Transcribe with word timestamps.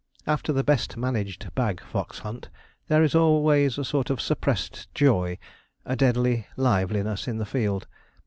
After 0.25 0.51
the 0.51 0.63
best 0.63 0.97
managed 0.97 1.47
bag 1.53 1.79
fox 1.79 2.17
hunt, 2.25 2.49
there 2.87 3.03
is 3.03 3.13
always 3.13 3.77
a 3.77 3.85
sort 3.85 4.09
of 4.09 4.19
suppressed 4.19 4.91
joy, 4.95 5.37
a 5.85 5.95
deadly 5.95 6.47
liveliness 6.57 7.27
in 7.27 7.37
the 7.37 7.45
field. 7.45 7.85